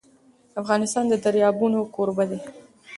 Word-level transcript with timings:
افغانستان 0.61 1.05
د 1.09 1.13
دریابونه 1.23 1.77
کوربه 1.95 2.23
دی. 2.29 2.39